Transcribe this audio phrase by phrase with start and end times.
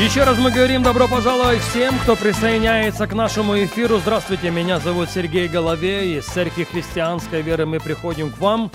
[0.00, 3.98] Еще раз мы говорим добро пожаловать всем, кто присоединяется к нашему эфиру.
[3.98, 6.18] Здравствуйте, меня зовут Сергей Головей.
[6.18, 8.70] Из Церкви Христианской Веры мы приходим к вам.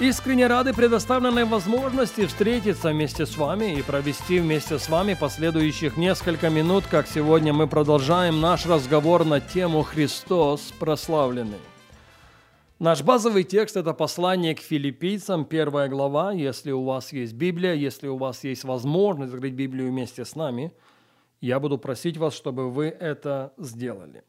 [0.00, 6.48] Искренне рады предоставленной возможности встретиться вместе с вами и провести вместе с вами последующих несколько
[6.48, 11.58] минут, как сегодня мы продолжаем наш разговор на тему «Христос прославленный».
[12.78, 16.32] Наш базовый текст– это послание к филиппийцам, первая глава.
[16.32, 20.72] Если у вас есть Библия, если у вас есть возможность открыть Библию вместе с нами,
[21.40, 24.22] я буду просить вас, чтобы вы это сделали.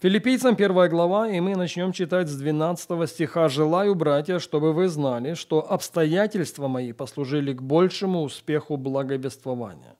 [0.00, 3.50] Филиппийцам первая глава, и мы начнем читать с 12 стиха.
[3.50, 9.96] «Желаю, братья, чтобы вы знали, что обстоятельства мои послужили к большему успеху благовествования.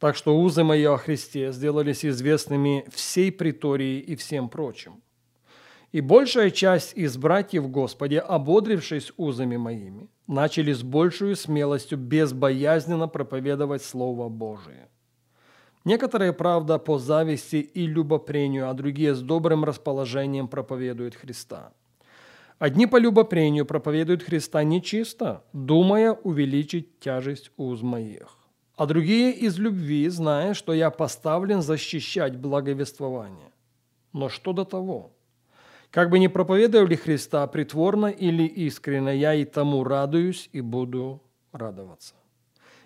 [0.00, 5.00] Так что узы мои о Христе сделались известными всей притории и всем прочим.
[5.92, 13.84] И большая часть из братьев Господи, ободрившись узами моими, начали с большую смелостью безбоязненно проповедовать
[13.84, 14.88] Слово Божие.
[15.84, 21.72] Некоторые, правда, по зависти и любопрению, а другие с добрым расположением проповедуют Христа.
[22.58, 28.38] Одни по любопрению проповедуют Христа нечисто, думая увеличить тяжесть уз моих.
[28.76, 33.50] А другие из любви, зная, что я поставлен защищать благовествование.
[34.12, 35.11] Но что до того?
[35.92, 42.14] Как бы ни проповедовали Христа притворно или искренне, я и тому радуюсь и буду радоваться.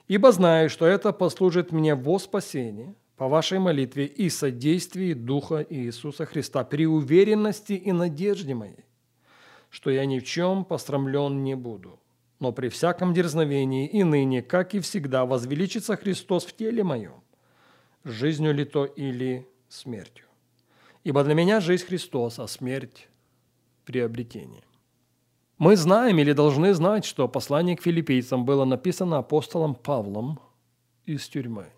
[0.08, 6.26] Ибо знаю, что это послужит мне во спасение по вашей молитве и содействии Духа Иисуса
[6.26, 8.84] Христа при уверенности и надежде моей,
[9.70, 12.00] что я ни в чем пострамлен не буду,
[12.40, 17.22] но при всяком дерзновении и ныне, как и всегда, возвеличится Христос в теле моем,
[18.02, 20.25] жизнью ли то или смертью.
[21.06, 23.08] Ибо для меня жизнь Христос, а смерть–
[23.84, 24.64] приобретение.
[25.56, 30.40] Мы знаем или должны знать, что послание к филиппийцам было написано апостолом Павлом
[31.04, 31.68] из тюрьмы.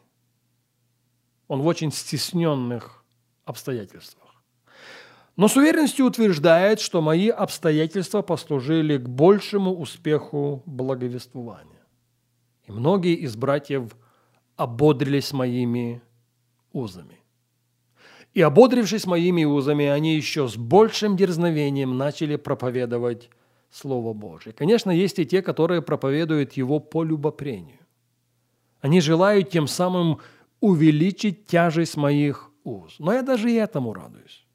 [1.47, 3.05] Он в очень стесненных
[3.45, 4.43] обстоятельствах.
[5.37, 11.85] Но с уверенностью утверждает, что мои обстоятельства послужили к большему успеху благовествования.
[12.65, 13.95] И многие из братьев
[14.57, 16.01] ободрились моими
[16.73, 17.18] узами.
[18.35, 23.31] И, ободрившись моими узами, они еще с большим дерзновением начали проповедовать
[23.71, 24.53] Слово Божие.
[24.53, 27.81] Конечно, есть и те, которые проповедуют его по любопрению.
[28.81, 30.21] Они желают тем самым
[30.61, 32.97] увеличить тяжесть моих уз.
[32.99, 34.47] Но я даже и этому радуюсь.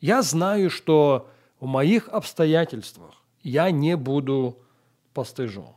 [0.00, 1.28] Я знаю, что
[1.60, 4.58] в моих обстоятельствах я не буду
[5.14, 5.74] постыжен.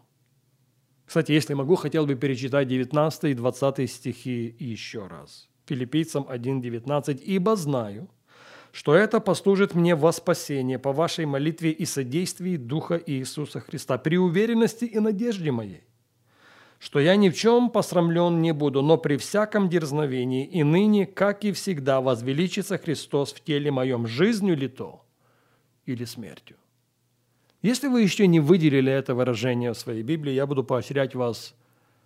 [1.06, 5.50] Кстати, если могу, хотел бы перечитать 19 и 20 стихи еще раз.
[5.70, 8.10] Филиппийцам 1.19, «Ибо знаю,
[8.72, 14.18] что это послужит мне во спасение по вашей молитве и содействии Духа Иисуса Христа, при
[14.18, 15.84] уверенности и надежде моей,
[16.80, 21.46] что я ни в чем посрамлен не буду, но при всяком дерзновении и ныне, как
[21.46, 25.06] и всегда, возвеличится Христос в теле моем, жизнью ли то
[25.86, 26.58] или смертью».
[27.62, 31.54] Если вы еще не выделили это выражение в своей Библии, я буду поощрять вас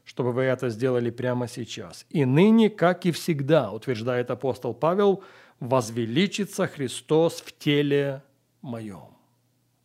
[0.04, 2.06] чтобы вы это сделали прямо сейчас.
[2.10, 5.24] И ныне, как и всегда, утверждает апостол Павел,
[5.60, 8.22] возвеличится Христос в теле
[8.62, 9.16] моем.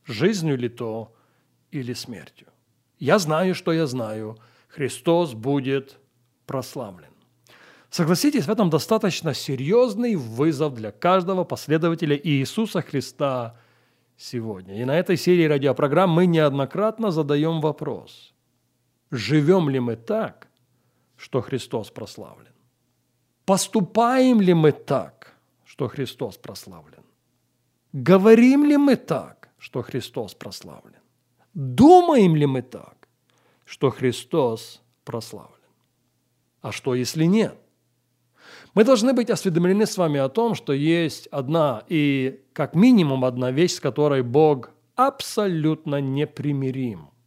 [0.05, 1.15] Жизнью ли то
[1.71, 2.49] или смертью?
[2.99, 4.39] Я знаю, что я знаю.
[4.69, 5.99] Христос будет
[6.47, 7.09] прославлен.
[7.91, 13.57] Согласитесь, в этом достаточно серьезный вызов для каждого последователя Иисуса Христа
[14.17, 14.83] сегодня.
[14.83, 18.34] И на этой серии радиопрограмм мы неоднократно задаем вопрос–
[19.11, 20.49] Живем ли мы так,
[21.17, 22.53] что Христос прославлен?
[23.45, 25.34] Поступаем ли мы так,
[25.65, 27.05] что Христос прославлен?
[27.93, 31.01] Говорим ли мы так, что Христос прославлен?
[31.55, 33.09] Думаем ли мы так,
[33.65, 35.54] что Христос прославлен?
[36.61, 37.59] А что, если нет?
[38.75, 43.51] Мы должны быть осведомлены с вами о том, что есть одна и как минимум одна
[43.51, 47.11] вещь, с которой Бог абсолютно непримирим–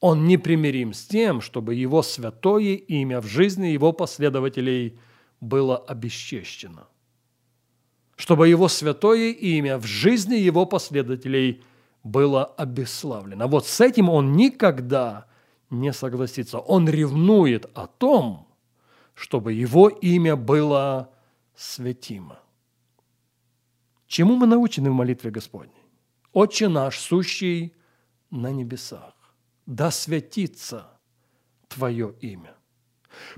[0.00, 4.98] он непримирим с тем, чтобы его святое имя в жизни его последователей
[5.40, 6.88] было обесчещено.
[8.16, 11.62] Чтобы его святое имя в жизни его последователей
[12.02, 13.46] было обесславлено.
[13.46, 15.26] Вот с этим он никогда
[15.68, 16.58] не согласится.
[16.58, 18.48] Он ревнует о том,
[19.14, 21.10] чтобы его имя было
[21.54, 22.40] святимо.
[24.06, 25.74] Чему мы научены в молитве Господней?
[26.32, 27.74] «Отче наш, сущий
[28.30, 29.14] на небесах,
[29.66, 30.98] да святится
[31.68, 32.54] Твое имя».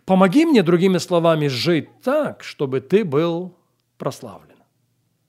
[0.05, 3.57] Помоги мне, другими словами, жить так, чтобы Ты был
[3.99, 4.57] прославлен.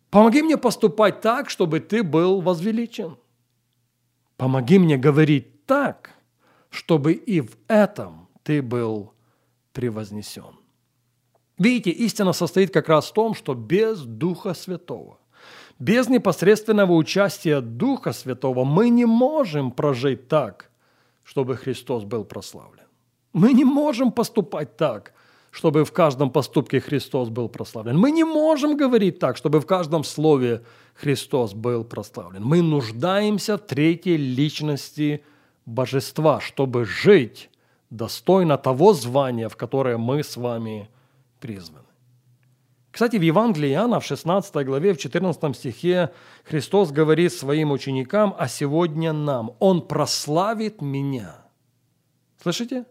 [0.10, 3.18] Помоги мне поступать так, чтобы Ты был возвеличен.
[4.38, 6.12] Помоги мне говорить так,
[6.70, 9.14] чтобы и в этом Ты был
[9.74, 10.58] превознесен.
[11.58, 15.20] Видите, истина состоит как раз в том, что без Духа Святого,
[15.80, 20.72] без непосредственного участия Духа Святого мы не можем прожить так,
[21.24, 22.86] чтобы Христос был прославлен.
[23.34, 25.14] Мы не можем поступать так,
[25.52, 27.98] чтобы в каждом поступке Христос был прославлен.
[27.98, 30.64] Мы не можем говорить так, чтобы в каждом слове
[30.96, 32.44] Христос был прославлен.
[32.44, 35.24] Мы нуждаемся в третьей личности
[35.66, 37.50] божества, чтобы жить
[37.90, 40.90] достойно того звания, в которое мы с вами
[41.40, 41.93] призваны.
[42.94, 46.12] Кстати, в Евангелии Иоанна в 16 главе, в 14 стихе
[46.44, 49.56] Христос говорит своим ученикам, а сегодня нам.
[49.58, 51.38] Он прославит меня.
[52.44, 52.86] Слышите?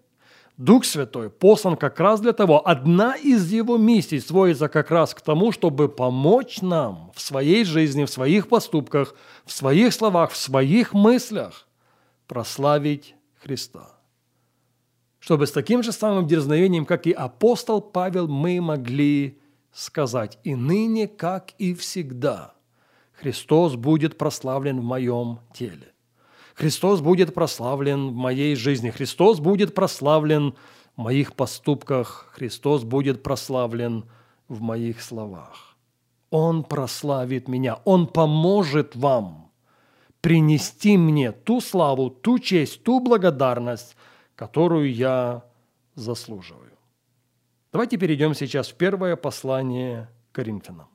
[0.56, 5.20] Дух Святой послан как раз для того, одна из его миссий сводится как раз к
[5.20, 9.14] тому, чтобы помочь нам в своей жизни, в своих поступках,
[9.44, 11.68] в своих словах, в своих мыслях
[12.26, 13.88] прославить Христа
[15.20, 19.38] чтобы с таким же самым дерзновением, как и апостол Павел, мы могли
[19.72, 22.54] сказать «И ныне, как и всегда,
[23.12, 25.92] Христос будет прославлен в моем теле».
[26.54, 28.90] Христос будет прославлен в моей жизни.
[28.90, 30.54] Христос будет прославлен
[30.96, 32.30] в моих поступках.
[32.34, 34.04] Христос будет прославлен
[34.48, 35.76] в моих словах.
[36.30, 37.78] Он прославит меня.
[37.84, 39.50] Он поможет вам
[40.20, 43.96] принести мне ту славу, ту честь, ту благодарность,
[44.36, 45.44] которую я
[45.94, 46.71] заслуживаю.
[47.72, 50.88] Давайте перейдем сейчас в первое послание Коринфянам.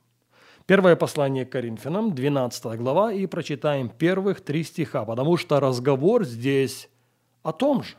[0.67, 6.87] Первое послание Коринфянам, 12 глава, и прочитаем первых три стиха, потому что разговор здесь
[7.41, 7.95] о том же,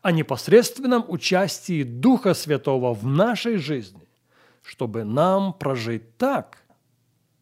[0.00, 4.08] о непосредственном участии Духа Святого в нашей жизни,
[4.62, 6.64] чтобы нам прожить так,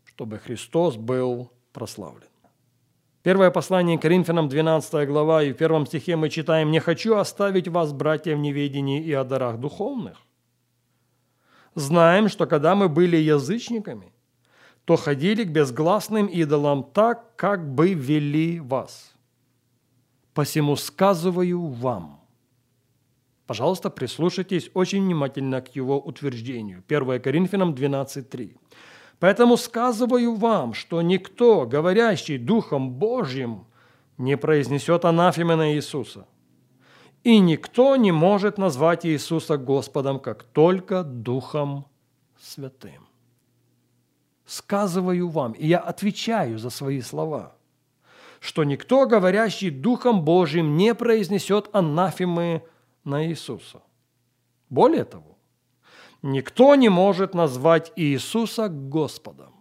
[0.06, 2.26] чтобы Христос был прославлен.
[3.22, 7.92] Первое послание Коринфянам, 12 глава, и в первом стихе мы читаем «Не хочу оставить вас,
[7.92, 10.18] братья, в неведении и о дарах духовных».
[11.74, 14.12] Знаем, что когда мы были язычниками,
[14.84, 19.14] то ходили к безгласным идолам так, как бы вели вас.
[20.34, 22.20] Посему сказываю вам.
[23.46, 26.82] Пожалуйста, прислушайтесь очень внимательно к его утверждению.
[26.88, 28.56] 1 Коринфянам 12.3.
[29.18, 33.66] Поэтому сказываю вам, что никто, говорящий Духом Божьим,
[34.18, 36.26] не произнесет анафемы на Иисуса.
[37.24, 41.86] И никто не может назвать Иисуса Господом, как только Духом
[42.40, 43.06] Святым.
[44.44, 47.54] Сказываю вам, и я отвечаю за свои слова,
[48.40, 52.62] что никто, говорящий Духом Божьим, не произнесет анафемы
[53.04, 53.82] на Иисуса.
[54.68, 55.32] Более того,
[56.22, 59.52] Никто не может назвать Иисуса Господом,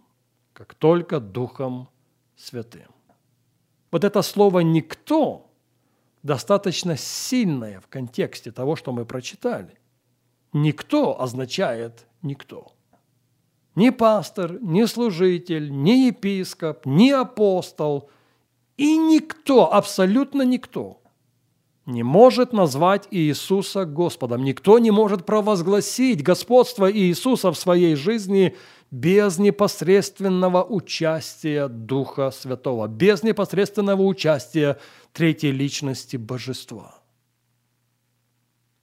[0.52, 1.88] как только Духом
[2.36, 2.88] Святым.
[3.90, 5.50] Вот это слово «никто»
[6.22, 9.78] достаточно сильное в контексте того, что мы прочитали.
[10.52, 12.72] «Никто» означает «никто».
[13.74, 18.10] Ни пастор, ни служитель, ни епископ, ни апостол
[18.76, 20.98] и никто, абсолютно никто–
[21.86, 24.44] не может назвать Иисуса Господом.
[24.44, 28.56] Никто не может провозгласить господство Иисуса в своей жизни
[28.92, 34.78] без непосредственного участия Духа Святого, без непосредственного участия
[35.12, 36.94] третьей личности Божества.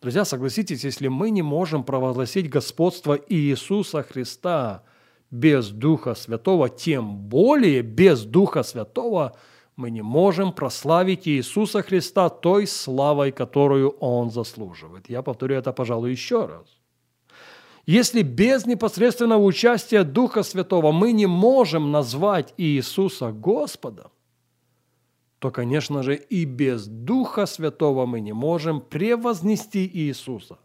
[0.01, 4.83] Друзья, согласитесь, если мы не можем провозгласить господство Иисуса Христа
[5.29, 9.35] без Духа Святого, тем более без Духа Святого–
[9.79, 15.09] мы не можем прославить Иисуса Христа той славой, которую Он заслуживает.
[15.09, 16.67] Я повторю это, пожалуй, еще раз.
[17.85, 24.11] Если без непосредственного участия Духа Святого мы не можем назвать Иисуса Господом,
[25.39, 30.57] то, конечно же, и без Духа Святого мы не можем превознести Иисуса.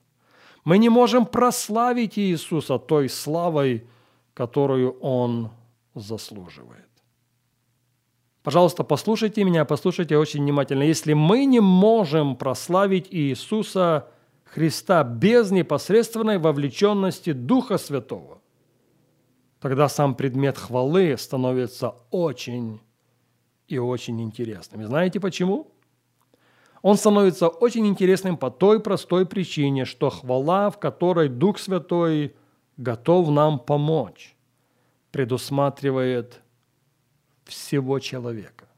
[0.65, 3.87] Мы не можем прославить Иисуса той славой,
[4.35, 5.51] которую Он
[5.95, 6.89] заслуживает.
[8.43, 10.83] Пожалуйста, послушайте меня, послушайте очень внимательно.
[10.83, 14.09] Если мы не можем прославить Иисуса
[14.45, 18.43] Христа без непосредственной вовлеченности Духа Святого,
[19.61, 22.81] тогда сам предмет хвалы становится очень
[23.69, 24.83] и очень интересным.
[24.83, 25.71] И знаете почему?
[26.83, 32.35] Он становится очень интересным по той простой причине, что хвала, в которой Дух Святой
[32.77, 34.37] готов нам помочь,
[35.11, 36.43] предусматривает
[37.45, 38.69] всего человека.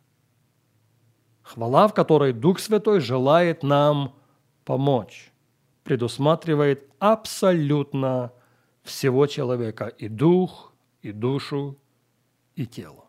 [1.43, 4.14] Хвала, в которой Дух Святой желает нам
[4.64, 5.33] помочь,
[5.83, 8.33] предусматривает абсолютно
[8.83, 11.76] всего человека, и дух, и душу,
[12.55, 13.06] и тело.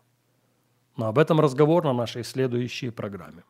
[0.98, 3.44] Но об этом разговор на нашей следующей программе.